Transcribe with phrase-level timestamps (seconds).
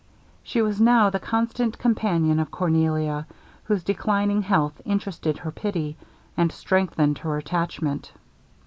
[0.41, 3.27] She was now the constant companion of Cornelia,
[3.65, 5.95] whose declining health interested her pity,
[6.35, 8.11] and strengthened her attachment.